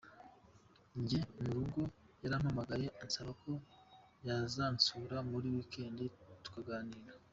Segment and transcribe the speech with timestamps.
[0.99, 1.81] Ngeze mu rugo
[2.21, 3.51] yarampamagaye ansaba ko
[4.27, 5.97] yazansura muri weekend
[6.43, 7.11] tukaganira.